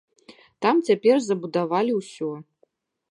Там 0.65 0.79
цяпер 0.87 1.15
забудавалі 1.27 1.93
ўсё. 2.01 2.31